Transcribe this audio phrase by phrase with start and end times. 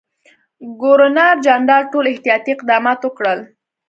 [0.81, 3.39] ګورنرجنرال ټول احتیاطي اقدامات وکړل.